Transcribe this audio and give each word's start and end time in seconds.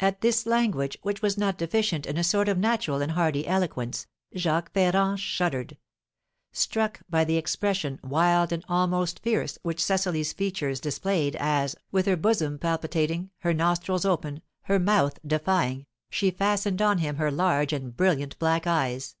At 0.00 0.22
this 0.22 0.46
language, 0.46 0.96
which 1.02 1.20
was 1.20 1.36
not 1.36 1.58
deficient 1.58 2.06
in 2.06 2.16
a 2.16 2.24
sort 2.24 2.48
of 2.48 2.56
natural 2.56 3.02
and 3.02 3.12
hardy 3.12 3.46
eloquence, 3.46 4.06
Jacques 4.34 4.72
Ferrand 4.72 5.20
shuddered; 5.20 5.76
struck 6.52 7.02
by 7.10 7.24
the 7.24 7.36
expression, 7.36 8.00
wild 8.02 8.50
and 8.50 8.64
almost 8.66 9.20
fierce, 9.22 9.58
which 9.62 9.84
Cecily's 9.84 10.32
features 10.32 10.80
displayed, 10.80 11.36
as, 11.36 11.76
with 11.90 12.06
her 12.06 12.16
bosom 12.16 12.58
palpitating, 12.58 13.28
her 13.40 13.52
nostrils 13.52 14.06
open, 14.06 14.40
her 14.62 14.78
mouth 14.78 15.18
defying, 15.22 15.84
she 16.08 16.30
fastened 16.30 16.80
on 16.80 16.96
him 16.96 17.16
her 17.16 17.30
large 17.30 17.74
and 17.74 17.94
brilliant 17.94 18.38
black 18.38 18.66
eyes. 18.66 19.16